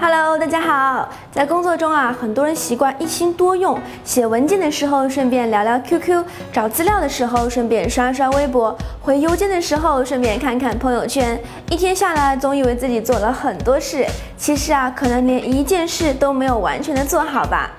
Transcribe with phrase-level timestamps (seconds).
[0.00, 1.08] Hello，大家好。
[1.32, 11.40] 在工作中啊，很多人习惯一心多用，写文件的时候顺便聊聊 QQ，找资料的时候顺便刷刷微博，回邮件的时候顺便看看朋友圈。
[11.70, 17.70] 一天下来，总以为自己做了很多事，其实啊，可能连一件事都没有完全的做好吧。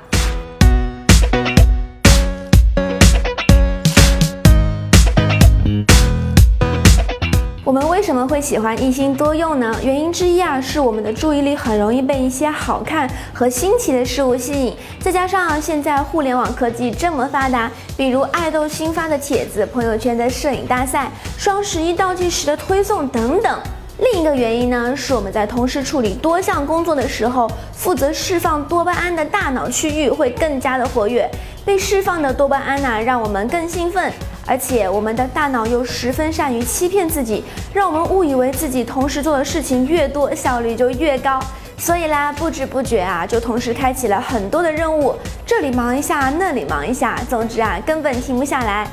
[7.80, 9.74] 我们为什么会喜欢一心多用呢？
[9.82, 23.58] 原因之一啊，是我们的注意力很容易被一些好看和新奇的事物吸引，再加上现在互联网科技这么发达，比如爱豆新发的帖子、朋友圈的摄影大赛、双十一倒计时的推送等等。
[24.00, 31.32] 另一个原因呢，是我们在同时处理多项工作的时候，负责释放多巴胺的大脑区域会更加的活跃，
[31.64, 34.12] 被释放的多巴胺呢，让我们更兴奋。
[34.46, 41.40] 而且我们的大脑又十分善于欺骗自己，让我们误以为自己同时做的事情越多，效率就越高。
[41.78, 48.86] 所以啦，不知不觉啊，就同时开启了很多的任务，这里忙一下，那里忙一下，总之啊，根本停不下来。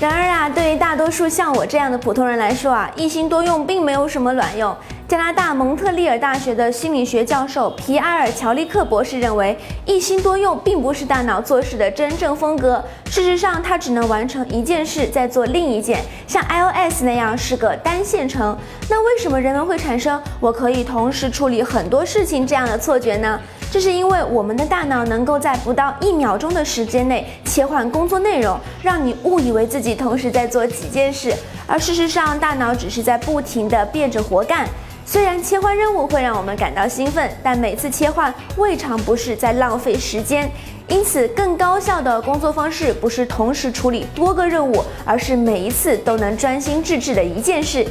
[0.00, 4.74] 然而啊，对于大多数像我这样的普通人来说啊，一心多用并没有什么卵用。
[5.08, 12.82] 加拿大蒙特利尔大学的心理学教授皮埃尔·乔利克博士认为，一心多用并不是大脑做事的真正风格。
[13.04, 18.56] 事实上，它只能完成一件事，再做另一件，像 iOS 那样是个单线程。
[18.88, 23.38] 那为什么人们会产生我可以同时处理很多事情这样的错觉呢？
[23.70, 31.34] 这是因为我们的大脑能够在不到一秒钟的时间内切换工作内容，让你误以为自己同时在做几件事，
[31.66, 34.66] 而事实上，大脑只是在不停地变着活干。
[35.04, 40.50] 虽然切换任务会让我们感到兴奋，但每次切换未尝不是在浪费时间。
[40.88, 47.86] 因此，更高效的工作方式不是同时处理多个任务，而是每一次都能专心致志的一件事。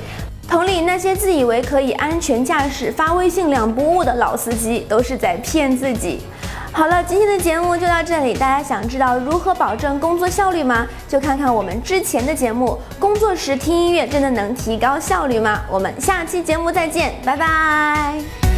[0.48, 6.20] 同理，那些自以为可以安全驾驶、发微信两不误的老司机，都是在骗自己。
[6.74, 8.34] 好了，今天的节目就到这里。
[8.34, 10.88] 大家想知道如何保证工作效率吗？
[11.08, 12.80] 就看看我们之前的节目。
[12.98, 15.62] 工作时听音乐真的能提高效率吗？
[15.70, 18.51] 我们下期节目再见，拜拜。